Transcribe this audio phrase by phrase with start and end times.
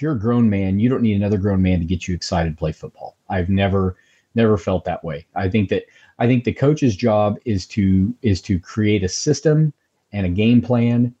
[0.00, 2.56] You're a grown man, you don't need another grown man to get you excited to
[2.56, 3.16] play football.
[3.28, 3.96] I've never
[4.34, 5.26] never felt that way.
[5.34, 5.84] I think that
[6.18, 9.72] I think the coach's job is to is to create a system
[10.12, 11.14] and a game plan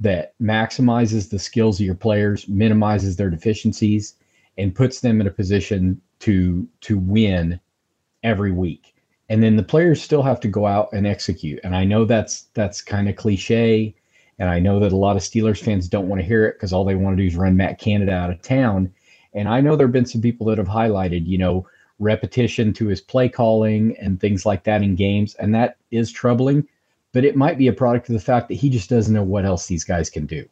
[0.00, 4.16] that maximizes the skills of your players, minimizes their deficiencies,
[4.58, 7.60] and puts them in a position to to win
[8.22, 8.94] every week.
[9.28, 11.60] And then the players still have to go out and execute.
[11.64, 13.94] And I know that's that's kind of cliche.
[14.42, 16.72] And I know that a lot of Steelers fans don't want to hear it because
[16.72, 18.92] all they want to do is run Matt Canada out of town.
[19.34, 21.64] And I know there have been some people that have highlighted, you know,
[22.00, 25.36] repetition to his play calling and things like that in games.
[25.36, 26.66] And that is troubling,
[27.12, 29.44] but it might be a product of the fact that he just doesn't know what
[29.44, 30.44] else these guys can do.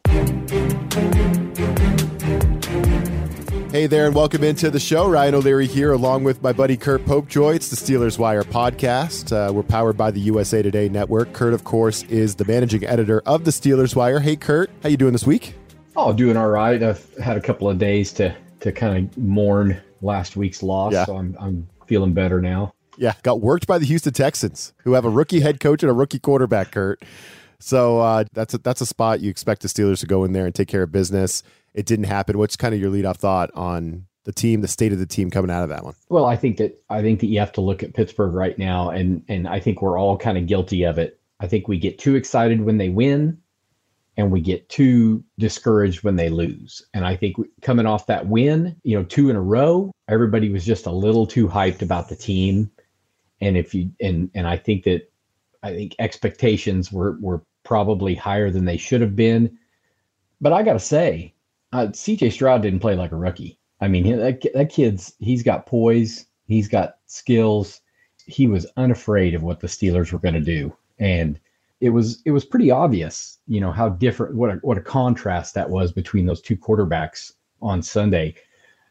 [3.71, 5.07] Hey there, and welcome into the show.
[5.07, 7.55] Ryan O'Leary here, along with my buddy Curt Popejoy.
[7.55, 9.31] It's the Steelers Wire podcast.
[9.31, 11.31] Uh, we're powered by the USA Today network.
[11.31, 14.19] Curt, of course, is the managing editor of the Steelers Wire.
[14.19, 15.55] Hey, Curt, how you doing this week?
[15.95, 16.83] Oh, doing all right.
[16.83, 21.05] I've had a couple of days to to kind of mourn last week's loss, yeah.
[21.05, 22.73] so I'm I'm feeling better now.
[22.97, 25.93] Yeah, got worked by the Houston Texans, who have a rookie head coach and a
[25.93, 27.01] rookie quarterback, Curt.
[27.59, 30.45] So uh, that's a, that's a spot you expect the Steelers to go in there
[30.45, 31.41] and take care of business
[31.73, 32.37] it didn't happen.
[32.37, 35.29] What's kind of your lead off thought on the team, the state of the team
[35.29, 35.95] coming out of that one?
[36.09, 38.89] Well, I think that I think that you have to look at Pittsburgh right now,
[38.89, 41.19] and and I think we're all kind of guilty of it.
[41.39, 43.37] I think we get too excited when they win,
[44.17, 46.81] and we get too discouraged when they lose.
[46.93, 50.65] And I think coming off that win, you know, two in a row, everybody was
[50.65, 52.69] just a little too hyped about the team.
[53.39, 55.11] And if you and and I think that
[55.63, 59.57] I think expectations were were probably higher than they should have been.
[60.39, 61.33] But I got to say,
[61.73, 63.57] uh, CJ Stroud didn't play like a rookie.
[63.79, 67.81] I mean, that, that kid's he's got poise, he's got skills.
[68.27, 71.39] He was unafraid of what the Steelers were going to do, and
[71.79, 75.55] it was it was pretty obvious, you know, how different what a what a contrast
[75.55, 78.35] that was between those two quarterbacks on Sunday.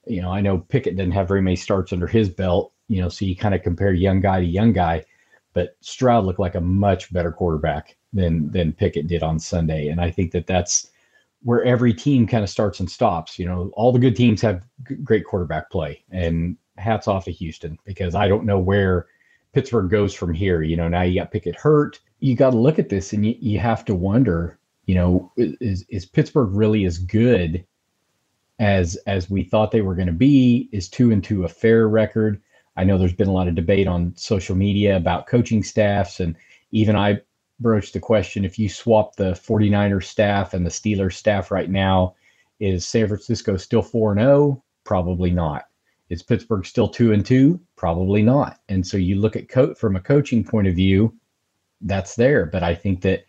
[0.06, 3.08] You know, I know Pickett didn't have very many starts under his belt, you know,
[3.08, 5.04] so you kind of compare young guy to young guy,
[5.52, 10.00] but Stroud looked like a much better quarterback than than Pickett did on Sunday, and
[10.00, 10.90] I think that that's
[11.42, 13.38] where every team kind of starts and stops.
[13.38, 17.32] You know, all the good teams have g- great quarterback play, and hats off to
[17.32, 19.06] Houston because I don't know where
[19.52, 20.62] Pittsburgh goes from here.
[20.62, 22.00] You know, now you got Pickett hurt.
[22.20, 25.84] You got to look at this and you, you have to wonder, you know, is
[25.88, 27.64] is Pittsburgh really as good
[28.58, 30.68] as as we thought they were going to be?
[30.72, 32.40] Is two and two a fair record?
[32.76, 36.36] I know there's been a lot of debate on social media about coaching staffs, and
[36.70, 37.20] even I
[37.60, 42.14] broached the question if you swap the 49ers staff and the Steelers staff right now,
[42.58, 44.62] is San Francisco still 4 and 0?
[44.84, 45.66] Probably not.
[46.08, 47.60] Is Pittsburgh still 2 and 2?
[47.76, 48.60] Probably not.
[48.68, 51.14] And so you look at co- from a coaching point of view,
[51.82, 52.46] that's there.
[52.46, 53.24] But I think that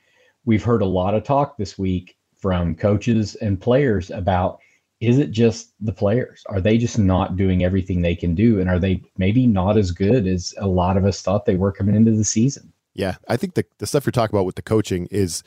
[0.45, 4.59] we've heard a lot of talk this week from coaches and players about
[4.99, 6.43] is it just the players?
[6.47, 8.59] Are they just not doing everything they can do?
[8.59, 11.71] And are they maybe not as good as a lot of us thought they were
[11.71, 12.70] coming into the season?
[12.93, 15.43] Yeah, I think the, the stuff you're talking about with the coaching is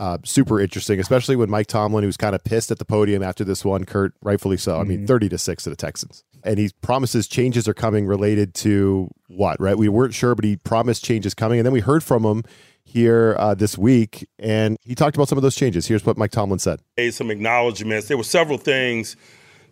[0.00, 3.44] uh, super interesting, especially when Mike Tomlin, who's kind of pissed at the podium after
[3.44, 4.72] this one, Curt, rightfully so.
[4.72, 4.80] Mm-hmm.
[4.80, 5.06] I mean, mm-hmm.
[5.06, 6.24] 30 to 6 to the Texans.
[6.42, 9.76] And he promises changes are coming related to what, right?
[9.76, 11.58] We weren't sure, but he promised changes coming.
[11.58, 12.44] And then we heard from him
[12.82, 15.86] here uh, this week, and he talked about some of those changes.
[15.86, 16.80] Here's what Mike Tomlin said.
[16.96, 18.08] made Some acknowledgments.
[18.08, 19.16] There were several things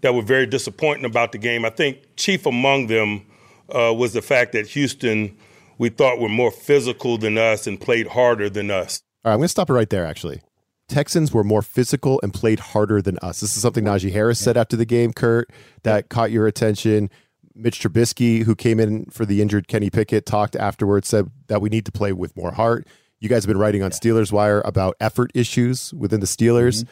[0.02, 1.64] that were very disappointing about the game.
[1.64, 3.26] I think chief among them
[3.74, 5.38] uh, was the fact that Houston–
[5.78, 9.02] we thought were more physical than us and played harder than us.
[9.24, 10.42] All right, I'm going to stop it right there, actually.
[10.88, 13.40] Texans were more physical and played harder than us.
[13.40, 15.50] This is something Najee Harris said after the game, Curt,
[15.82, 17.10] that caught your attention.
[17.54, 21.68] Mitch Trubisky, who came in for the injured Kenny Pickett, talked afterwards, said that we
[21.68, 22.86] need to play with more heart.
[23.20, 26.84] You guys have been writing on Steelers Wire about effort issues within the Steelers.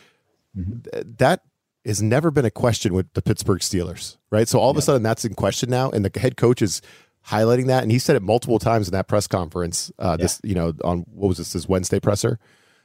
[0.56, 0.72] Mm-hmm.
[0.72, 1.12] Mm-hmm.
[1.18, 1.42] That
[1.86, 4.48] has never been a question with the Pittsburgh Steelers, right?
[4.48, 6.82] So all of a sudden that's in question now, and the head coach is
[7.28, 9.90] highlighting that, and he said it multiple times in that press conference.
[9.98, 11.52] Uh, this, you know, on what was this?
[11.52, 12.38] This Wednesday presser.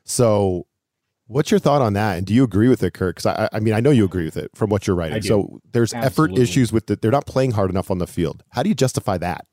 [0.03, 0.65] So,
[1.27, 2.17] what's your thought on that?
[2.17, 3.15] And do you agree with it, Curt?
[3.15, 5.21] Because I, I mean, I know you agree with it from what you're writing.
[5.21, 6.35] So there's Absolutely.
[6.35, 7.01] effort issues with it.
[7.01, 8.43] They're not playing hard enough on the field.
[8.49, 9.45] How do you justify that?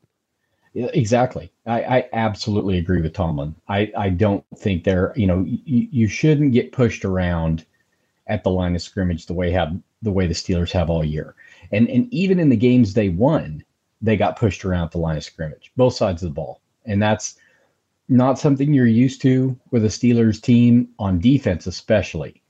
[0.75, 1.51] Yeah, exactly.
[1.67, 3.55] I, I absolutely agree with Tomlin.
[3.69, 7.65] I, I don't think they're, you know, you, you shouldn't get pushed around
[8.27, 11.35] at the line of scrimmage the way have the way the Steelers have all year.
[11.73, 13.65] And and even in the games they won,
[14.01, 16.61] they got pushed around the line of scrimmage, both sides of the ball.
[16.87, 17.37] And that's
[18.09, 22.43] not something you're used to with a Steelers team on defense, especially.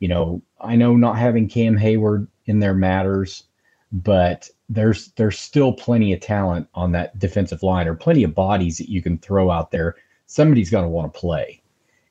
[0.00, 3.44] You know, I know not having Cam Hayward in there matters,
[3.92, 8.78] but there's there's still plenty of talent on that defensive line or plenty of bodies
[8.78, 9.94] that you can throw out there.
[10.26, 11.62] Somebody's going to want to play.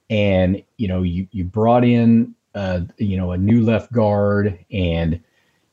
[0.09, 5.21] And, you know, you you brought in uh, you know, a new left guard and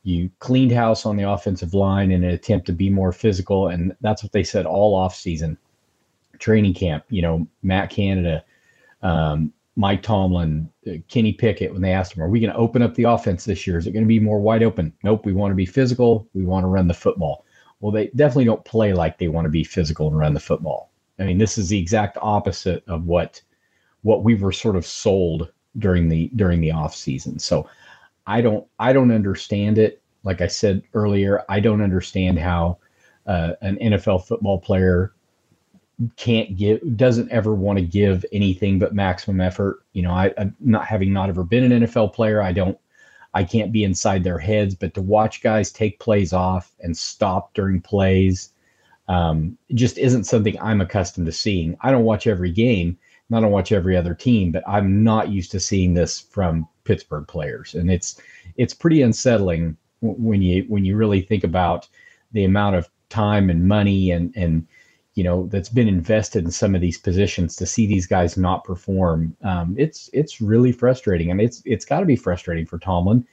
[0.03, 3.69] you cleaned house on the offensive line in an attempt to be more physical.
[3.69, 5.57] And that's what they said all off season
[6.39, 7.05] training camp.
[7.09, 8.43] You know, Matt Canada,
[9.01, 12.81] um, Mike Tomlin, uh, Kenny Pickett, when they asked him, Are we going to open
[12.81, 13.77] up the offense this year?
[13.77, 14.93] Is it going to be more wide open?
[15.03, 15.25] Nope.
[15.25, 16.27] We want to be physical.
[16.33, 17.45] We want to run the football.
[17.79, 20.91] Well, they definitely don't play like they want to be physical and run the football.
[21.19, 23.41] I mean, this is the exact opposite of what
[24.01, 27.39] what we were sort of sold during the during the off season.
[27.39, 27.67] So
[28.25, 30.01] I don't I don't understand it.
[30.23, 32.77] Like I said earlier, I don't understand how
[33.27, 35.13] uh, an NFL football player
[36.15, 39.83] can't give doesn't ever want to give anything but maximum effort.
[39.93, 42.41] You know, I, I'm not having not ever been an NFL player.
[42.41, 42.77] I don't
[43.33, 47.53] I can't be inside their heads, but to watch guys take plays off and stop
[47.53, 48.51] during plays
[49.07, 51.75] um, just isn't something I'm accustomed to seeing.
[51.81, 52.97] I don't watch every game,
[53.31, 57.27] I don't watch every other team, but I'm not used to seeing this from Pittsburgh
[57.27, 58.21] players, and it's
[58.57, 61.87] it's pretty unsettling when you when you really think about
[62.31, 64.67] the amount of time and money and and
[65.13, 68.63] you know that's been invested in some of these positions to see these guys not
[68.63, 69.35] perform.
[69.43, 73.25] Um, it's it's really frustrating, and it's it's got to be frustrating for Tomlin.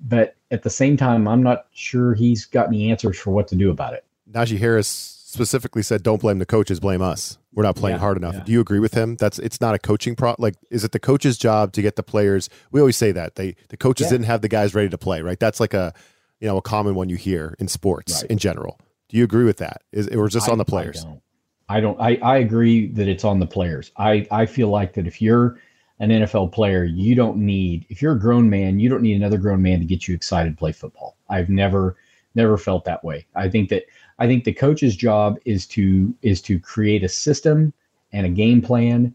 [0.00, 3.56] But at the same time, I'm not sure he's got any answers for what to
[3.56, 4.04] do about it.
[4.30, 7.38] Najee Harris specifically said, "Don't blame the coaches, blame us.
[7.54, 8.42] We're not playing Yeah, hard enough." yeah.
[8.44, 9.16] Do you agree with him?
[9.16, 10.34] That's it's not a coaching pro.
[10.38, 12.48] Like, is it the coach's job to get the players?
[12.72, 14.12] We always say that they the coaches Yeah.
[14.12, 15.22] didn't have the guys ready to play.
[15.22, 15.38] Right?
[15.38, 15.92] That's like a
[16.40, 18.30] you know a common one you hear in sports Right.
[18.32, 18.78] in general.
[19.08, 19.82] Do you agree with that?
[19.92, 21.04] Is or is this I- on the players?
[21.04, 21.20] I don't.
[21.68, 22.00] I don't.
[22.00, 23.90] I, I agree that it's on the players.
[23.96, 25.58] I, I feel like that if you're
[25.98, 29.38] an NFL player, you don't need if you're a grown man, you don't need another
[29.38, 31.16] grown man to get you excited to play football.
[31.28, 31.96] I've never
[32.36, 33.26] never felt that way.
[33.34, 33.84] I think that
[34.18, 37.72] I think the coach's job is to is to create a system
[38.12, 39.14] and a game plan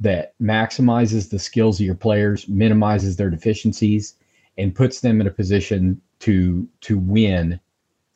[0.00, 4.14] that maximizes the skills of your players, minimizes their deficiencies,
[4.56, 7.60] and puts them in a position to to win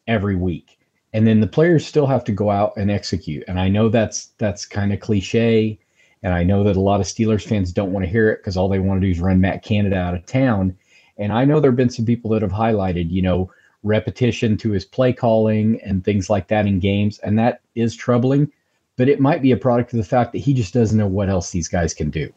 [0.07, 0.79] every week.
[1.13, 3.45] And then the players still have to go out and execute.
[3.47, 5.79] And i know that's that's kind of cliche
[6.23, 8.57] and i know that a lot of steelers fans don't want to hear it because
[8.57, 10.77] all they want to do is run matt canada out of town.
[11.19, 13.51] And i know there have been some people that have highlighted you know
[13.83, 18.51] repetition to his play calling and things like that in games and that is troubling
[18.97, 21.29] but it might be a product of the fact that he just doesn't know what
[21.29, 22.33] else these guys can do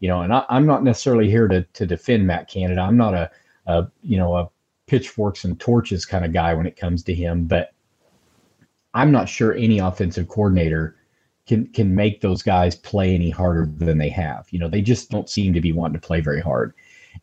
[0.00, 3.14] you know and I, i'm not necessarily here to, to defend matt canada i'm not
[3.14, 3.30] a,
[3.66, 4.48] a you know a
[4.86, 7.72] pitchforks and torches kind of guy when it comes to him but
[8.94, 10.96] I'm not sure any offensive coordinator
[11.46, 14.46] can can make those guys play any harder than they have.
[14.50, 16.74] You know, they just don't seem to be wanting to play very hard.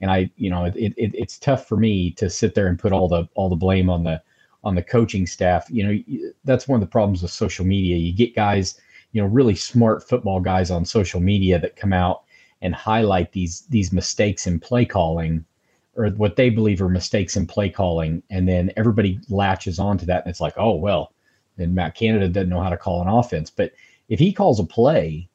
[0.01, 2.91] And I, you know, it, it it's tough for me to sit there and put
[2.91, 4.21] all the all the blame on the
[4.63, 5.67] on the coaching staff.
[5.69, 7.97] You know, that's one of the problems with social media.
[7.97, 8.79] You get guys,
[9.11, 12.23] you know, really smart football guys on social media that come out
[12.61, 15.45] and highlight these these mistakes in play calling
[15.95, 20.23] or what they believe are mistakes in play calling and then everybody latches onto that
[20.23, 21.13] and it's like, "Oh, well,
[21.57, 23.49] then Matt Canada doesn't know how to call an offense.
[23.49, 23.71] But
[24.09, 25.27] if he calls a play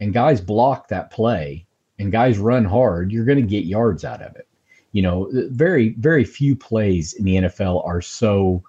[0.00, 1.66] and guys block that play
[1.98, 4.48] and guys run hard, you're going to get yards out of it.
[4.92, 8.62] You know, very, very few plays in the NFL are so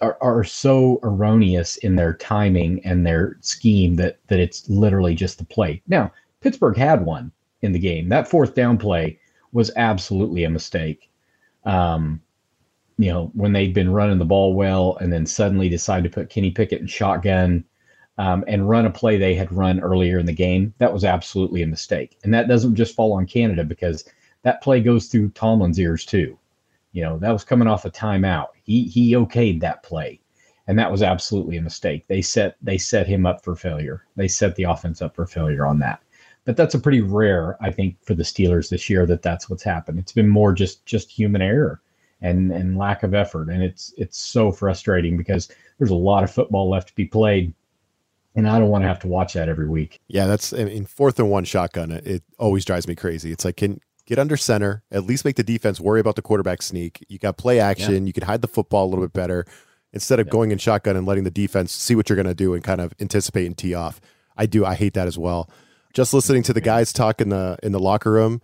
[0.00, 5.38] are, are so erroneous in their timing and their scheme that that it's literally just
[5.38, 5.82] the play.
[5.86, 7.30] Now, Pittsburgh had one
[7.62, 8.08] in the game.
[8.08, 9.18] That fourth down play
[9.52, 11.10] was absolutely a mistake.
[11.64, 12.20] Um,
[12.98, 16.30] you know, when they'd been running the ball well and then suddenly decide to put
[16.30, 17.64] Kenny Pickett in shotgun
[18.18, 21.62] um, and run a play they had run earlier in the game, that was absolutely
[21.62, 22.18] a mistake.
[22.24, 24.04] And that doesn't just fall on Canada because
[24.42, 26.38] that play goes through Tomlin's ears too.
[26.92, 28.48] You know, that was coming off a timeout.
[28.64, 30.20] He he okayed that play.
[30.68, 32.06] And that was absolutely a mistake.
[32.06, 34.04] They set they set him up for failure.
[34.16, 36.02] They set the offense up for failure on that.
[36.44, 39.62] But that's a pretty rare, I think, for the Steelers this year that that's what's
[39.62, 39.98] happened.
[39.98, 41.80] It's been more just just human error
[42.20, 46.30] and and lack of effort and it's it's so frustrating because there's a lot of
[46.30, 47.52] football left to be played
[48.34, 50.00] and I don't want to have to watch that every week.
[50.08, 51.90] Yeah, that's in mean fourth and one shotgun.
[51.90, 53.32] It, it always drives me crazy.
[53.32, 56.62] It's like can get under center, at least make the defense worry about the quarterback
[56.62, 57.04] sneak.
[57.08, 58.06] You got play action.
[58.06, 59.44] You can hide the football a little bit better
[59.92, 62.54] instead of going in shotgun and letting the defense see what you're going to do
[62.54, 64.00] and kind of anticipate and tee off.
[64.36, 64.64] I do.
[64.64, 65.50] I hate that as well.
[65.92, 68.40] Just listening to the guys talk in the in the locker room,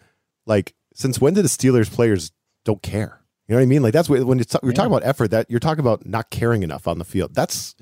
[0.47, 2.30] like since when did the Steelers players
[2.64, 3.23] don't care?
[3.47, 3.83] You know what I mean?
[3.83, 6.62] Like that's what, when you're, you're talking about effort, that you're talking about not caring
[6.62, 7.35] enough on the field.
[7.35, 7.75] That's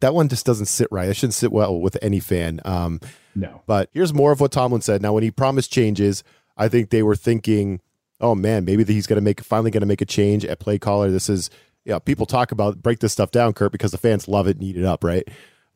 [0.00, 1.08] that one just doesn't sit right.
[1.08, 2.60] It shouldn't sit well with any fan.
[2.64, 3.00] Um,
[3.34, 3.62] no.
[3.66, 5.02] But here's more of what Tomlin said.
[5.02, 6.24] Now, when he promised changes,
[6.56, 7.80] I think they were thinking,
[8.20, 10.78] "Oh man, maybe he's going to make finally going to make a change at play
[10.78, 11.50] caller." This is,
[11.84, 14.64] yeah, people talk about break this stuff down, Curt, because the fans love it and
[14.64, 15.26] eat it up, right?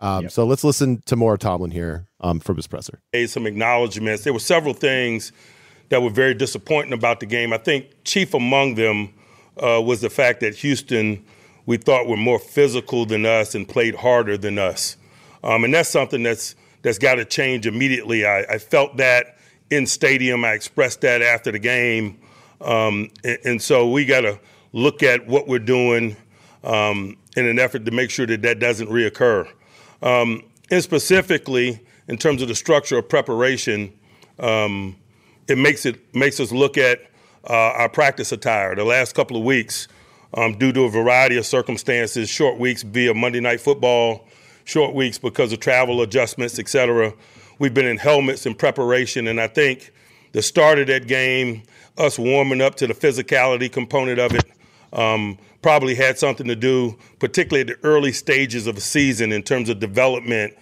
[0.00, 0.32] Um, yep.
[0.32, 3.00] So let's listen to more Tomlin here um, from his presser.
[3.26, 4.24] Some acknowledgments.
[4.24, 5.32] There were several things
[5.90, 7.52] that were very disappointing about the game.
[7.52, 9.14] I think chief among them
[9.62, 11.24] uh, was the fact that Houston,
[11.66, 14.96] we thought, were more physical than us and played harder than us,
[15.44, 18.26] um, and that's something that's that's got to change immediately.
[18.26, 19.38] I, I, felt that
[19.70, 20.44] in stadium.
[20.44, 22.18] I expressed that after the game,
[22.60, 24.40] um, and, and, so we got to
[24.72, 26.16] look at what we're doing
[26.64, 29.48] um, in an effort to make sure that that doesn't reoccur.
[30.02, 33.92] Um, and specifically, in terms of the structure of preparation,
[34.38, 34.96] um,
[35.48, 37.00] it makes it makes us look at
[37.48, 38.74] uh, our practice attire.
[38.74, 39.88] The last couple of weeks,
[40.34, 44.26] um, due to a variety of circumstances, short weeks via Monday Night Football,
[44.64, 47.12] short weeks because of travel adjustments, et cetera.
[47.58, 49.92] We've been in helmets in preparation, and I think
[50.32, 51.62] the start of that game,
[51.98, 54.44] us warming up to the physicality component of it,
[54.92, 59.42] um, probably had something to do, particularly at the early stages of the season in
[59.42, 60.54] terms of development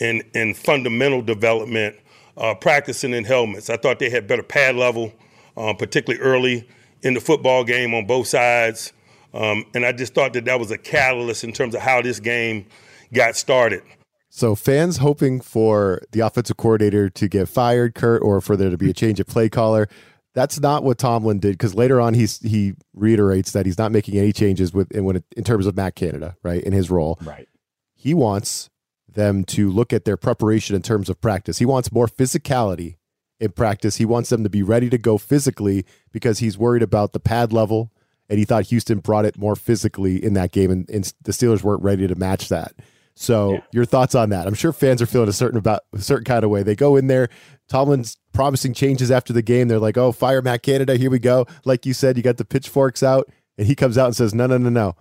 [0.00, 1.96] and, and fundamental development,
[2.36, 3.70] uh, practicing in helmets.
[3.70, 5.12] I thought they had better pad level,
[5.56, 6.68] uh, particularly early
[7.02, 8.92] in the football game on both sides.
[9.34, 12.20] Um, and I just thought that that was a catalyst in terms of how this
[12.20, 12.66] game
[13.12, 13.82] got started.
[14.30, 18.78] So fans hoping for the offensive coordinator to get fired, Curt, or for there to
[18.78, 19.88] be a change of play caller.
[20.34, 24.18] That's not what Tomlin did because later on he's he reiterates that he's not making
[24.18, 27.18] any changes with in, in terms of Matt Canada, right, in his role.
[27.22, 27.46] Right.
[27.94, 28.70] He wants
[29.08, 31.58] them to look at their preparation in terms of practice.
[31.58, 32.96] He wants more physicality
[33.38, 33.96] in practice.
[33.96, 37.52] He wants them to be ready to go physically because he's worried about the pad
[37.52, 37.92] level,
[38.28, 41.62] and he thought Houston brought it more physically in that game, and, and the Steelers
[41.62, 42.74] weren't ready to match that.
[43.16, 43.60] So yeah.
[43.72, 44.46] your thoughts on that?
[44.46, 46.62] I'm sure fans are feeling a certain about a certain kind of way.
[46.62, 47.28] They go in there.
[47.68, 49.68] Tomlin's promising changes after the game.
[49.68, 50.96] They're like, "Oh, fire Matt Canada.
[50.96, 54.06] Here we go." Like you said, you got the pitchforks out, and he comes out
[54.06, 54.96] and says, "No, no, no, no.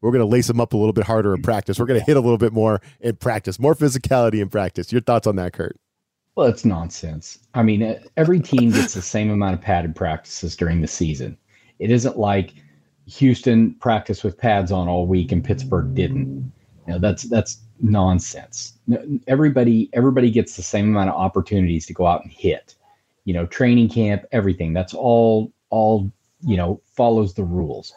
[0.00, 1.44] We're going to lace him up a little bit harder in mm.
[1.44, 1.78] practice.
[1.78, 5.00] We're going to hit a little bit more in practice, more physicality in practice." Your
[5.00, 5.76] thoughts on that, Curt?
[6.36, 7.38] Well, it's nonsense.
[7.54, 11.36] I mean, every team gets the same amount of padded practices during the season.
[11.82, 12.54] It isn't like
[13.06, 16.52] Houston practiced with pads on all week and Pittsburgh didn't
[16.86, 18.74] you know, that's that's nonsense.
[19.26, 22.74] Everybody everybody gets the same amount of opportunities to go out and hit.
[23.24, 24.72] You know, training camp, everything.
[24.72, 26.10] That's all all
[26.44, 27.94] you know follows the rules.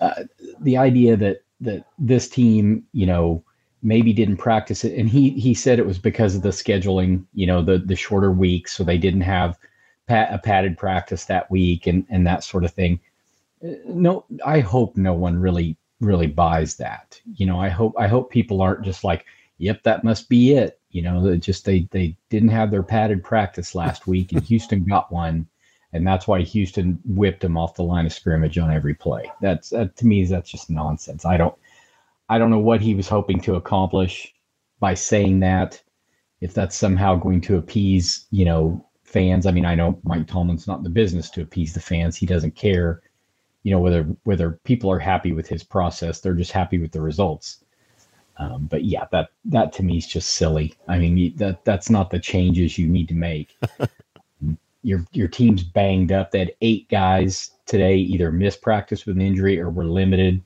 [0.00, 0.24] Uh,
[0.60, 3.42] the idea that that this team, you know,
[3.82, 7.24] maybe didn't practice it, and he he said it was because of the scheduling.
[7.34, 9.56] You know, the the shorter weeks, so they didn't have
[10.08, 12.98] pat, a padded practice that week and and that sort of thing.
[13.62, 17.20] No, I hope no one really really buys that.
[17.34, 19.24] You know, I hope I hope people aren't just like,
[19.58, 23.74] "Yep, that must be it." You know, just they they didn't have their padded practice
[23.74, 25.46] last week, and Houston got one,
[25.92, 29.30] and that's why Houston whipped them off the line of scrimmage on every play.
[29.40, 31.24] That's that, to me, that's just nonsense.
[31.24, 31.54] I don't
[32.28, 34.34] I don't know what he was hoping to accomplish
[34.80, 35.82] by saying that.
[36.42, 39.46] If that's somehow going to appease, you know, fans.
[39.46, 42.16] I mean, I know Mike Tomlin's not in the business to appease the fans.
[42.16, 43.02] He doesn't care
[43.66, 47.00] you know whether whether people are happy with his process they're just happy with the
[47.00, 47.64] results.
[48.38, 50.74] Um, but yeah that that to me is just silly.
[50.86, 53.58] I mean that that's not the changes you need to make.
[54.84, 56.30] Your your team's banged up.
[56.30, 60.40] They had eight guys today either missed practice with an injury or were limited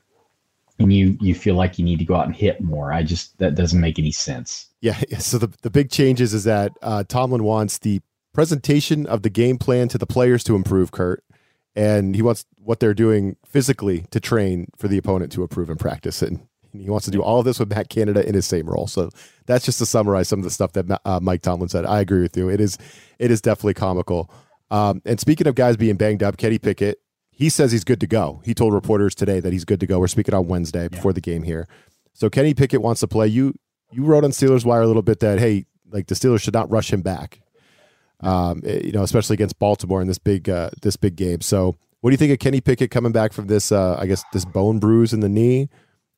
[0.79, 2.91] and you you feel like you need to go out and hit more.
[2.91, 4.65] I just that doesn't make any sense.
[4.79, 4.99] Yeah.
[5.19, 8.01] So the, the big changes is that uh, tomlin wants the
[8.33, 11.23] presentation of the game plan to the players to improve curt
[11.75, 15.79] and he wants what they're doing physically to train for the opponent to approve and
[15.79, 16.21] practice.
[16.21, 18.87] And he wants to do all of this with Matt Canada in his same role.
[18.87, 19.09] So
[19.45, 21.85] that's just to summarize some of the stuff that uh, Mike Tomlin said.
[21.85, 22.49] I agree with you.
[22.49, 22.77] It is
[23.19, 24.31] it is definitely comical.
[24.69, 26.99] Um, and speaking of guys being banged up, Kenny Pickett,
[27.29, 28.41] he says he's good to go.
[28.45, 29.99] He told reporters today that he's good to go.
[29.99, 31.67] We're speaking on Wednesday before the game here.
[32.13, 33.27] So Kenny Pickett wants to play.
[33.27, 33.53] You
[33.91, 36.69] you wrote on Steelers Wire a little bit that hey, like the Steelers should not
[36.69, 37.41] rush him back
[38.21, 41.41] um, eh, you know, especially against Baltimore in this big uh, this big game.
[41.41, 43.71] So, what do you think of Kenny Pickett coming back from this?
[43.71, 45.69] Uh, I guess this bone bruise in the knee,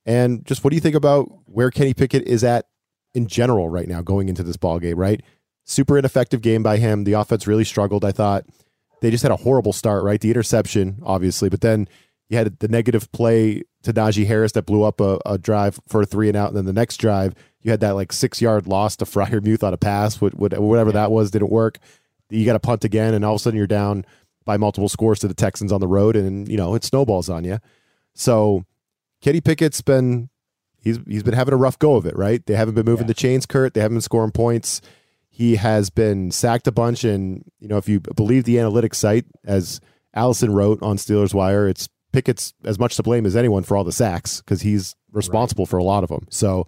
[0.06, 2.66] and just what do you think about where Kenny Pickett is at
[3.14, 4.98] in general right now going into this ball game?
[4.98, 5.22] Right,
[5.66, 7.04] super ineffective game by him.
[7.04, 8.04] The offense really struggled.
[8.06, 8.46] I thought
[9.02, 10.04] they just had a horrible start.
[10.04, 11.88] Right, the interception, obviously, but then
[12.30, 16.02] you had the negative play to Najee Harris that blew up a, a drive for
[16.02, 18.68] a three and out, and then the next drive you had that like six yard
[18.68, 21.80] loss to Freiermuth on a pass, whatever that was, didn't work.
[22.30, 24.06] You got to punt again, and all of a sudden you're down
[24.46, 27.44] by multiple scores to the Texans on the road, and you know it snowballs on
[27.44, 27.60] you.
[28.14, 28.66] So
[29.22, 30.30] Kenny Pickett's been
[30.84, 32.46] he's he's been having a rough go of it, right?
[32.46, 33.10] They haven't been moving yeah.
[33.10, 33.74] the chains, Curt.
[33.74, 34.82] They haven't been scoring points.
[35.30, 39.26] He has been sacked a bunch, and you know if you believe the analytics site,
[39.46, 39.80] as
[40.14, 43.84] Allison wrote on Steelers Wire, it's Pickett's as much to blame as anyone for all
[43.84, 45.70] the sacks because he's responsible right.
[45.70, 46.28] for a lot of them.
[46.30, 46.68] So,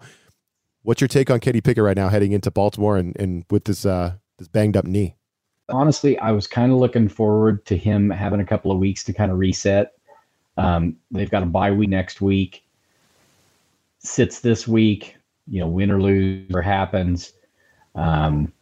[0.86, 3.84] what's your take on Kenny Pickett right now heading into Baltimore and, and with this
[3.84, 5.16] uh, this banged up knee?
[5.68, 9.12] Honestly, I was kind of looking forward to him having a couple of weeks to
[9.12, 9.94] kind of reset.
[10.56, 12.64] Um, they've got a bye week next week.
[13.98, 15.16] Sits this week,
[15.48, 17.32] you know, win or lose or happens.
[17.96, 18.52] Um,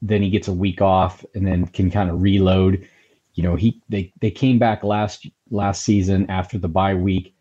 [0.00, 2.88] then he gets a week off and then can kind of reload.
[3.34, 7.34] You know, he they they came back last last season after the bye week.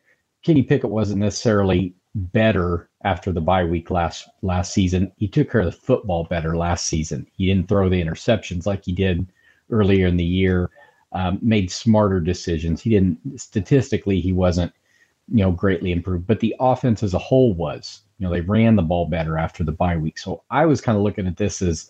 [0.44, 5.12] Kenny Pickett wasn't necessarily better after the bye week last last season.
[5.18, 7.28] He took care of the football better last season.
[7.34, 9.32] He didn't throw the interceptions like he did
[9.70, 10.70] earlier in the year.
[11.12, 12.82] Um, made smarter decisions.
[12.82, 14.72] He didn't statistically he wasn't
[15.32, 18.01] you know greatly improved, but the offense as a whole was.
[18.18, 20.18] You know they ran the ball better after the bye week.
[20.18, 21.89] So I was kind of looking at this as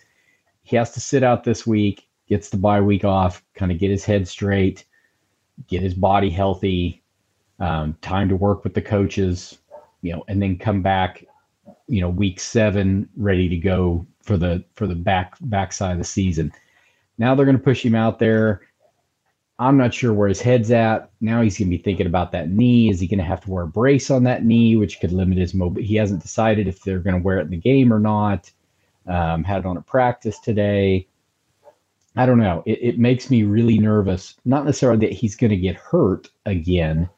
[0.63, 3.89] he has to sit out this week, gets the bye week off, kind of get
[3.89, 4.85] his head straight,
[5.67, 7.01] get his body healthy,
[7.59, 9.57] um, time to work with the coaches,
[10.01, 11.25] you know, and then come back,
[11.87, 16.03] you know, week seven ready to go for the for the back backside of the
[16.03, 16.51] season.
[17.17, 18.61] Now they're going to push him out there.
[19.59, 21.11] I'm not sure where his head's at.
[21.19, 22.89] Now he's going to be thinking about that knee.
[22.89, 25.37] Is he going to have to wear a brace on that knee, which could limit
[25.37, 25.85] his mobility?
[25.85, 28.49] He hasn't decided if they're going to wear it in the game or not.
[29.05, 31.07] Um, had it on a practice today.
[32.15, 32.63] I don't know.
[32.65, 34.35] It, it makes me really nervous.
[34.45, 37.09] Not necessarily that he's going to get hurt again,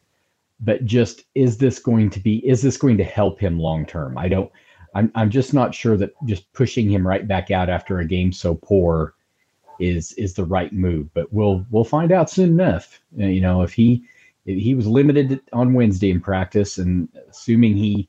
[0.62, 4.18] but just is this going to be is this going to help him long term?
[4.18, 4.52] I don't.
[4.94, 8.32] I'm I'm just not sure that just pushing him right back out after a game
[8.32, 9.16] so poor
[9.80, 11.14] is is the right move.
[11.14, 13.02] But we'll we'll find out soon enough.
[13.20, 14.04] Uh, you know, if he
[14.46, 18.08] if he was limited on Wednesday in practice, and assuming he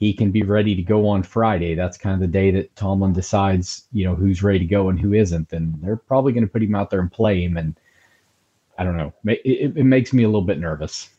[0.00, 1.74] he can be ready to go on Friday.
[1.74, 4.98] That's kind of the day that Tomlin decides, you know, who's ready to go and
[4.98, 5.50] who isn't.
[5.50, 7.58] Then they're probably going to put him out there and play him.
[7.58, 7.78] And
[8.78, 9.12] I don't know.
[9.26, 11.10] It, it, it, makes me a little bit nervous.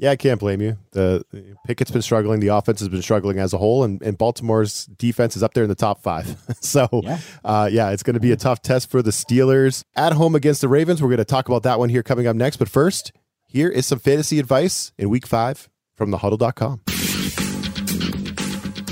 [0.00, 0.78] Yeah, I can't blame you.
[0.92, 1.22] The
[1.66, 2.40] Pickett's been struggling.
[2.40, 5.62] The offense has been struggling as a whole, and, and Baltimore's defense is up there
[5.62, 6.38] in the top five.
[6.60, 10.14] so, yeah, uh, yeah it's going to be a tough test for the Steelers at
[10.14, 11.02] home against the Ravens.
[11.02, 12.56] We're going to talk about that one here coming up next.
[12.56, 13.12] But first,
[13.46, 16.80] here is some fantasy advice in Week Five from thehuddle.com.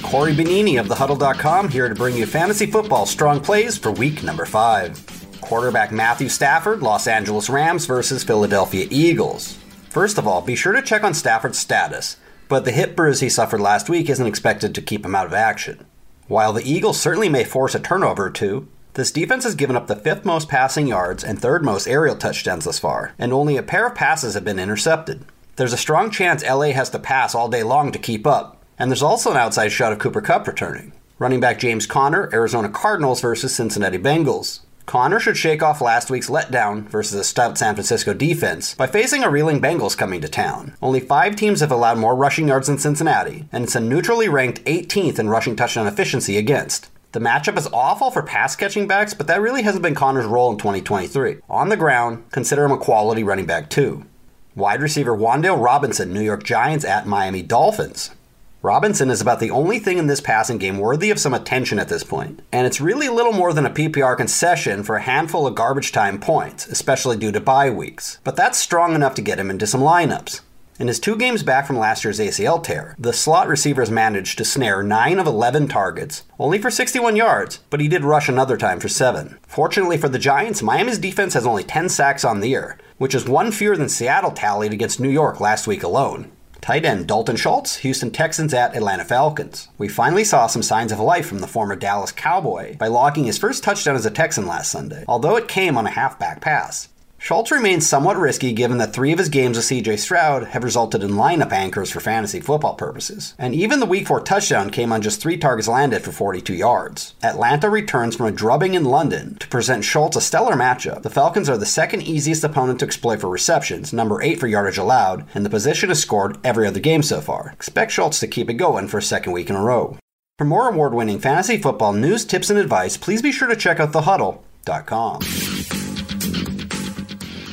[0.03, 4.45] Corey Benini of thehuddle.com here to bring you fantasy football strong plays for week number
[4.45, 5.03] five.
[5.41, 9.59] Quarterback Matthew Stafford, Los Angeles Rams versus Philadelphia Eagles.
[9.91, 13.29] First of all, be sure to check on Stafford's status, but the hip bruise he
[13.29, 15.87] suffered last week isn't expected to keep him out of action.
[16.27, 19.87] While the Eagles certainly may force a turnover or two, this defense has given up
[19.87, 23.63] the fifth most passing yards and third most aerial touchdowns thus far, and only a
[23.63, 25.25] pair of passes have been intercepted.
[25.57, 28.91] There's a strong chance LA has to pass all day long to keep up, and
[28.91, 30.93] there's also an outside shot of Cooper Kupp returning.
[31.19, 34.61] Running back James Conner, Arizona Cardinals versus Cincinnati Bengals.
[34.89, 39.23] Conner should shake off last week's letdown versus a stout San Francisco defense by facing
[39.23, 40.79] a reeling Bengals coming to town.
[40.81, 44.65] Only five teams have allowed more rushing yards than Cincinnati, and it's a neutrally ranked
[44.65, 46.89] 18th in rushing touchdown efficiency against.
[47.13, 50.51] The matchup is awful for pass catching backs, but that really hasn't been Conner's role
[50.51, 51.41] in 2023.
[51.51, 54.07] On the ground, consider him a quality running back too.
[54.55, 58.13] Wide receiver Wan'Dale Robinson, New York Giants at Miami Dolphins.
[58.61, 61.89] Robinson is about the only thing in this passing game worthy of some attention at
[61.89, 65.55] this point, and it's really little more than a PPR concession for a handful of
[65.55, 68.19] garbage time points, especially due to bye weeks.
[68.25, 70.41] But that's strong enough to get him into some lineups.
[70.81, 74.45] In his two games back from last year's ACL tear, the slot receivers managed to
[74.45, 78.81] snare 9 of 11 targets, only for 61 yards, but he did rush another time
[78.81, 79.39] for 7.
[79.47, 83.25] Fortunately for the Giants, Miami's defense has only 10 sacks on the year, which is
[83.25, 86.33] one fewer than Seattle tallied against New York last week alone.
[86.61, 89.69] Tight end Dalton Schultz, Houston Texans at Atlanta Falcons.
[89.79, 93.39] We finally saw some signs of life from the former Dallas Cowboy by logging his
[93.39, 96.89] first touchdown as a Texan last Sunday, although it came on a halfback pass.
[97.21, 101.03] Schultz remains somewhat risky given that three of his games with CJ Stroud have resulted
[101.03, 103.35] in lineup anchors for fantasy football purposes.
[103.37, 107.15] And even the Week 4 touchdown came on just three targets landed for 42 yards.
[107.23, 111.03] Atlanta returns from a drubbing in London to present Schultz a stellar matchup.
[111.03, 114.79] The Falcons are the second easiest opponent to exploit for receptions, number 8 for yardage
[114.79, 117.51] allowed, and the position has scored every other game so far.
[117.53, 119.99] Expect Schultz to keep it going for a second week in a row.
[120.39, 123.81] For more award winning fantasy football news, tips, and advice, please be sure to check
[123.81, 125.88] out thehuddle.com.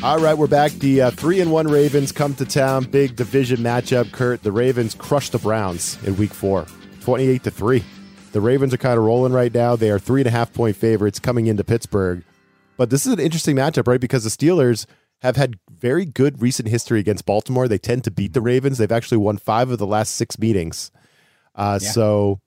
[0.05, 0.71] All right, we're back.
[0.73, 2.83] The uh, three and one Ravens come to town.
[2.83, 4.11] Big division matchup.
[4.11, 6.67] Curt, the Ravens crushed the Browns in Week Four,
[7.01, 7.83] twenty-eight to three.
[8.31, 9.75] The Ravens are kind of rolling right now.
[9.75, 12.23] They are three and a half point favorites coming into Pittsburgh.
[12.77, 13.99] But this is an interesting matchup, right?
[13.99, 14.85] Because the Steelers
[15.23, 17.67] have had very good recent history against Baltimore.
[17.67, 18.77] They tend to beat the Ravens.
[18.77, 20.91] They've actually won five of the last six meetings.
[21.55, 21.89] Uh, yeah.
[21.89, 22.41] So,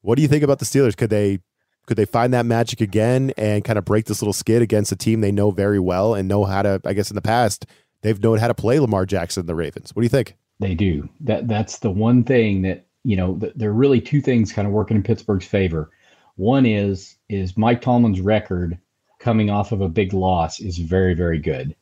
[0.00, 0.96] what do you think about the Steelers?
[0.96, 1.38] Could they
[1.86, 4.96] could they find that magic again and kind of break this little skid against a
[4.96, 6.80] team they know very well and know how to?
[6.84, 7.66] I guess in the past
[8.02, 9.94] they've known how to play Lamar Jackson and the Ravens.
[9.94, 10.36] What do you think?
[10.58, 11.08] They do.
[11.20, 13.36] That that's the one thing that you know.
[13.36, 15.90] Th- there are really two things kind of working in Pittsburgh's favor.
[16.36, 18.78] One is is Mike Tomlin's record
[19.18, 21.74] coming off of a big loss is very very good.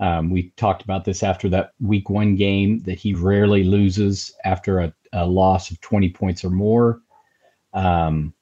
[0.00, 4.80] Um, we talked about this after that week one game that he rarely loses after
[4.80, 7.00] a, a loss of 20 points or more.
[7.72, 8.34] Um,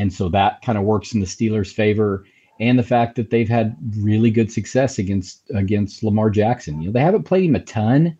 [0.00, 2.24] and so that kind of works in the Steelers' favor.
[2.58, 6.80] And the fact that they've had really good success against against Lamar Jackson.
[6.80, 8.16] You know, they haven't played him a ton.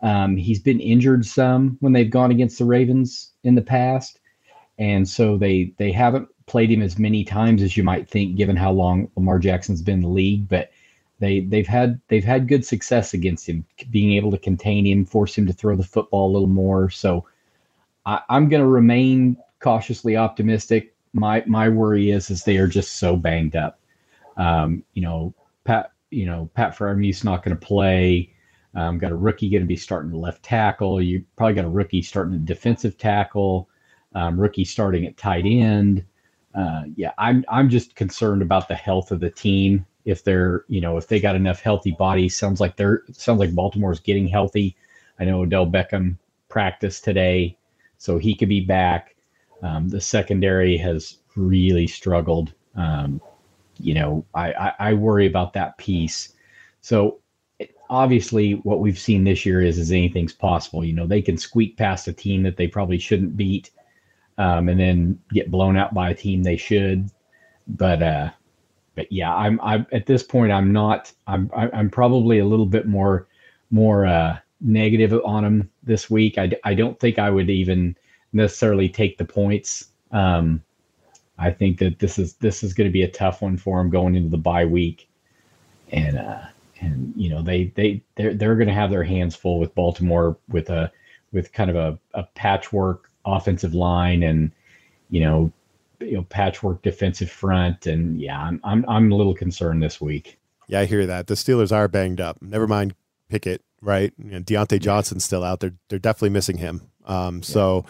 [0.00, 4.20] Um, he's been injured some when they've gone against the Ravens in the past,
[4.78, 8.56] and so they they haven't played him as many times as you might think, given
[8.56, 10.48] how long Lamar Jackson's been in the league.
[10.48, 10.70] But
[11.18, 15.36] they they've had they've had good success against him, being able to contain him, force
[15.36, 16.90] him to throw the football a little more.
[16.90, 17.26] So
[18.06, 20.93] I, am going to remain cautiously optimistic.
[21.14, 23.80] My my worry is is they are just so banged up.
[24.36, 25.32] Um, you know,
[25.64, 28.30] Pat you know Pat Freiermuth's not going to play.
[28.74, 31.00] Um, got a rookie going to be starting left tackle.
[31.00, 33.68] You probably got a rookie starting defensive tackle.
[34.14, 36.04] Um, rookie starting at tight end.
[36.54, 40.80] Uh, yeah, I'm I'm just concerned about the health of the team if they're you
[40.80, 42.36] know if they got enough healthy bodies.
[42.36, 44.76] Sounds like they're sounds like Baltimore's getting healthy.
[45.18, 46.16] I know Odell Beckham
[46.48, 47.56] practiced today,
[47.98, 49.13] so he could be back.
[49.64, 52.52] Um, the secondary has really struggled.
[52.76, 53.20] Um,
[53.80, 56.34] you know, I, I, I worry about that piece.
[56.82, 57.20] So
[57.88, 60.84] obviously, what we've seen this year is is anything's possible.
[60.84, 63.70] You know, they can squeak past a team that they probably shouldn't beat,
[64.36, 67.10] um, and then get blown out by a team they should.
[67.66, 68.30] But uh,
[68.94, 72.86] but yeah, I'm I'm at this point I'm not I'm I'm probably a little bit
[72.86, 73.28] more
[73.70, 76.36] more uh, negative on them this week.
[76.36, 77.96] I, I don't think I would even
[78.34, 79.86] necessarily take the points.
[80.10, 80.62] Um,
[81.38, 83.90] I think that this is this is going to be a tough one for them
[83.90, 85.08] going into the bye week,
[85.90, 86.42] and uh,
[86.80, 90.36] and you know they they they're they're going to have their hands full with Baltimore
[90.48, 90.92] with a
[91.32, 94.52] with kind of a, a patchwork offensive line and
[95.10, 95.50] you know
[96.00, 100.38] you know patchwork defensive front, and yeah, I'm I'm I'm a little concerned this week.
[100.68, 101.26] Yeah, I hear that.
[101.26, 102.40] The Steelers are banged up.
[102.40, 102.94] Never mind
[103.28, 104.12] Pickett, right?
[104.18, 106.82] You know, Diontae Johnson's still out They're They're definitely missing him.
[107.06, 107.84] Um, so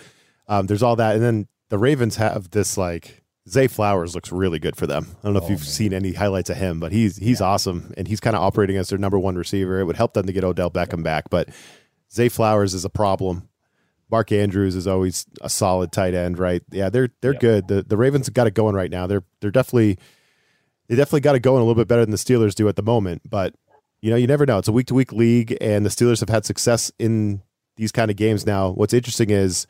[0.49, 4.59] um, there's all that, and then the Ravens have this like Zay Flowers looks really
[4.59, 5.09] good for them.
[5.23, 5.67] I don't know oh, if you've man.
[5.67, 7.47] seen any highlights of him, but he's he's yeah.
[7.47, 9.81] awesome, and he's kind of operating as their number one receiver.
[9.81, 11.49] It would help them to get Odell Beckham back, but
[12.13, 13.49] Zay Flowers is a problem.
[14.11, 16.63] Mark Andrews is always a solid tight end, right?
[16.71, 17.41] Yeah, they're they're yep.
[17.41, 17.69] good.
[17.69, 19.07] The the Ravens got it going right now.
[19.07, 19.99] They're they're definitely
[20.89, 22.83] they definitely got it going a little bit better than the Steelers do at the
[22.83, 23.23] moment.
[23.29, 23.55] But
[24.01, 24.59] you know, you never know.
[24.59, 27.43] It's a week to week league, and the Steelers have had success in
[27.77, 28.47] these kind of games.
[28.47, 29.67] Now, what's interesting is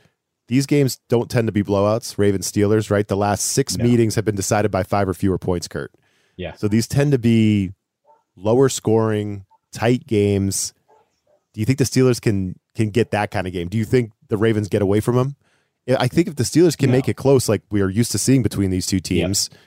[0.48, 2.18] these games don't tend to be blowouts.
[2.18, 3.06] Ravens Steelers, right?
[3.06, 3.84] The last six no.
[3.84, 5.68] meetings have been decided by five or fewer points.
[5.68, 5.92] Curt.
[6.36, 6.54] Yeah.
[6.54, 7.72] So these tend to be
[8.36, 10.74] lower scoring, tight games.
[11.52, 13.68] Do you think the Steelers can can get that kind of game?
[13.68, 15.36] Do you think the Ravens get away from them.
[15.88, 16.96] I think if the Steelers can no.
[16.96, 19.60] make it close, like we are used to seeing between these two teams, yep.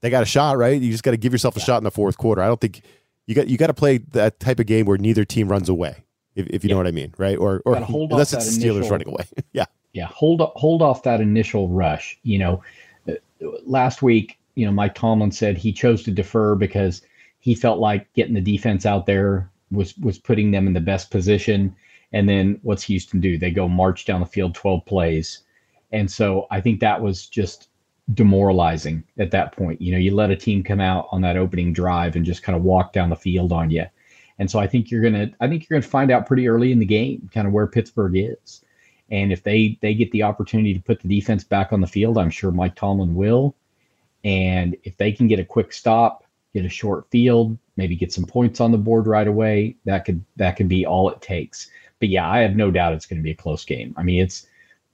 [0.00, 0.80] they got a shot, right?
[0.80, 1.64] You just got to give yourself a yeah.
[1.64, 2.40] shot in the fourth quarter.
[2.40, 2.82] I don't think
[3.26, 6.04] you got you got to play that type of game where neither team runs away,
[6.36, 6.74] if, if you yep.
[6.74, 7.36] know what I mean, right?
[7.36, 10.06] Or or unless it's the Steelers initial, running away, yeah, yeah.
[10.06, 12.18] Hold hold off that initial rush.
[12.22, 12.62] You know,
[13.64, 17.02] last week, you know, Mike Tomlin said he chose to defer because
[17.40, 21.10] he felt like getting the defense out there was was putting them in the best
[21.10, 21.74] position
[22.12, 23.38] and then what's Houston do?
[23.38, 25.42] They go march down the field 12 plays.
[25.92, 27.68] And so I think that was just
[28.14, 29.80] demoralizing at that point.
[29.80, 32.56] You know, you let a team come out on that opening drive and just kind
[32.56, 33.84] of walk down the field on you.
[34.38, 36.78] And so I think you're gonna I think you're gonna find out pretty early in
[36.78, 38.62] the game kind of where Pittsburgh is.
[39.10, 42.18] And if they they get the opportunity to put the defense back on the field,
[42.18, 43.54] I'm sure Mike Tomlin will.
[44.24, 48.24] And if they can get a quick stop, get a short field, maybe get some
[48.24, 52.08] points on the board right away, that could that could be all it takes but
[52.08, 53.94] yeah, I have no doubt it's going to be a close game.
[53.96, 54.46] I mean, it's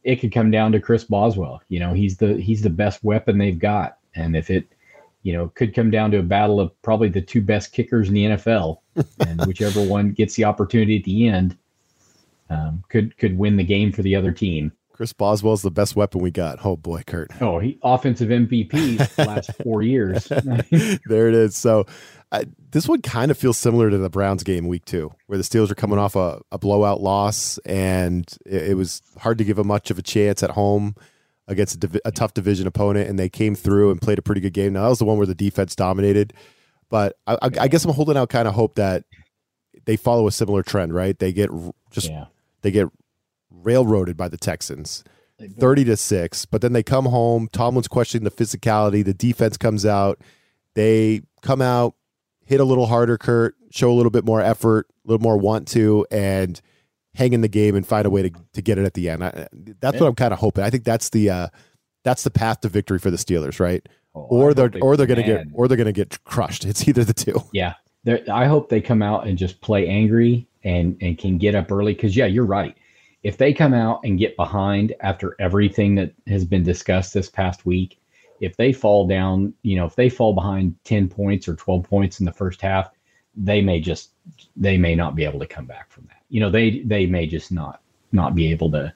[0.04, 1.62] it could come down to Chris Boswell.
[1.68, 4.66] You know, he's the he's the best weapon they've got, and if it
[5.22, 8.14] you know could come down to a battle of probably the two best kickers in
[8.14, 8.78] the NFL,
[9.26, 11.56] and whichever one gets the opportunity at the end
[12.52, 14.72] um, could could win the game for the other team.
[14.92, 16.64] Chris Boswell's the best weapon we got.
[16.64, 17.30] Oh boy, Curt.
[17.40, 20.26] Oh, he offensive MVP last four years.
[21.06, 21.56] there it is.
[21.56, 21.86] So
[22.30, 25.44] I, this one kind of feels similar to the Browns game week two, where the
[25.44, 29.56] Steelers are coming off a, a blowout loss, and it, it, was hard to give
[29.56, 30.94] them much of a chance at home
[31.48, 34.40] against a, div- a, tough division opponent, and they came through and played a pretty
[34.40, 34.72] good game.
[34.72, 36.32] Now that was the one where the defense dominated,
[36.88, 39.04] but I, I, I guess I'm holding out kind of hope that
[39.84, 41.18] they follow a similar trend, right?
[41.18, 41.50] They get
[41.90, 42.26] just Yeah.
[42.62, 42.88] They get
[43.50, 45.04] railroaded by the Texans.
[45.58, 47.48] 30 to 6, but then they come home.
[47.52, 49.04] Tomlin's questioning the physicality.
[49.04, 50.20] The defense comes out.
[50.76, 51.96] They come out,
[52.44, 55.66] hit a little harder, Curt, show a little bit more effort, a little more want
[55.68, 56.60] to, and
[57.14, 59.24] hang in the game and find a way to, to get it at the end.
[59.24, 59.48] I,
[59.80, 60.62] that's what I'm kind of hoping.
[60.62, 61.48] I think that's the uh,
[62.04, 63.86] that's the path to victory for the Steelers, right?
[64.14, 66.64] Oh, I or they're they- or they're gonna get or they're gonna get crushed.
[66.64, 67.40] It's either the two.
[67.52, 71.54] Yeah, They're- I hope they come out and just play angry and and can get
[71.54, 71.94] up early.
[71.94, 72.76] Because yeah, you're right.
[73.22, 77.64] If they come out and get behind after everything that has been discussed this past
[77.64, 78.00] week,
[78.40, 82.20] if they fall down, you know, if they fall behind ten points or twelve points
[82.20, 82.90] in the first half,
[83.36, 84.10] they may just
[84.56, 86.22] they may not be able to come back from that.
[86.28, 88.92] You know, they they may just not not be able to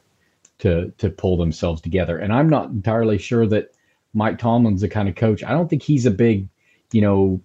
[0.58, 2.18] to to pull themselves together.
[2.18, 3.72] And I'm not entirely sure that
[4.14, 5.44] Mike Tomlin's the kind of coach.
[5.44, 6.48] I don't think he's a big,
[6.92, 7.40] you know,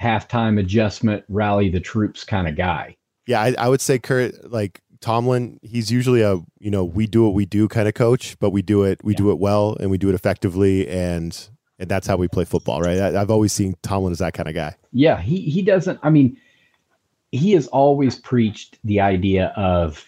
[0.00, 2.96] halftime adjustment, rally the troops kind of guy.
[3.26, 7.24] Yeah, I, I would say Curt, like Tomlin, he's usually a you know we do
[7.24, 9.90] what we do kind of coach, but we do it we do it well and
[9.90, 12.98] we do it effectively, and and that's how we play football, right?
[12.98, 14.74] I, I've always seen Tomlin as that kind of guy.
[14.92, 15.98] Yeah, he he doesn't.
[16.02, 16.36] I mean,
[17.32, 20.04] he has always preached the idea of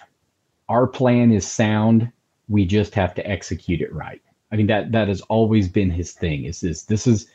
[0.68, 2.10] our plan is sound.
[2.48, 4.22] We just have to execute it right.
[4.50, 6.44] I mean that that has always been his thing.
[6.44, 7.28] Is this this is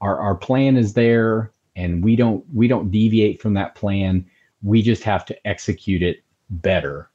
[0.00, 4.26] our our plan is there, and we don't we don't deviate from that plan.
[4.64, 7.08] We just have to execute it better.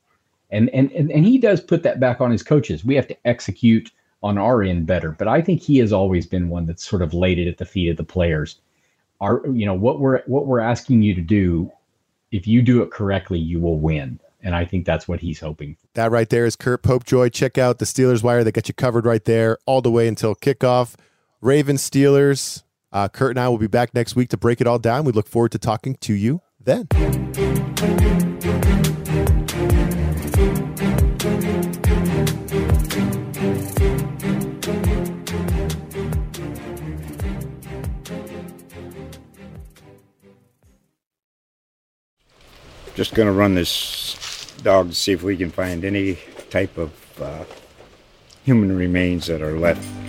[0.51, 2.85] And and and, and he does put that back on his coaches.
[2.85, 3.91] We have to execute
[4.23, 5.11] on our end better.
[5.11, 7.65] But I think he has always been one that's sort of laid it at the
[7.65, 8.61] feet of the players
[9.21, 11.71] our you know what we're what we're asking you to do
[12.31, 15.75] if you do it correctly you will win and i think that's what he's hoping.
[15.95, 17.33] That right there is Curt Popejoy.
[17.33, 18.43] Check out the Steelers Wire.
[18.43, 20.95] that got you covered right there all the way until kickoff.
[21.41, 22.63] Ravens Steelers.
[22.91, 25.03] Uh, Kurt and I will be back next week to break it all down.
[25.03, 27.28] We look forward to talking to you then.
[27.79, 27.95] Just
[43.15, 46.17] gonna run this dog to see if we can find any
[46.49, 47.45] type of uh,
[48.43, 50.08] human remains that are left.